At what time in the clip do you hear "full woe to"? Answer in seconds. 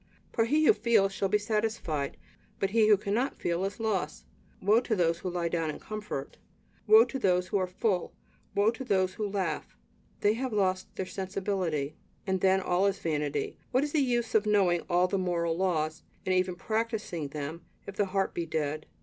7.67-8.83